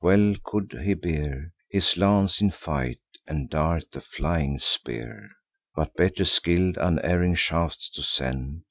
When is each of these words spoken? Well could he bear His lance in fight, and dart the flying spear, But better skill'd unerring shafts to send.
Well 0.03 0.33
could 0.43 0.79
he 0.83 0.95
bear 0.95 1.53
His 1.69 1.95
lance 1.95 2.41
in 2.41 2.49
fight, 2.49 2.97
and 3.27 3.47
dart 3.51 3.85
the 3.91 4.01
flying 4.01 4.57
spear, 4.57 5.29
But 5.75 5.93
better 5.95 6.25
skill'd 6.25 6.77
unerring 6.77 7.35
shafts 7.35 7.87
to 7.91 8.01
send. 8.01 8.59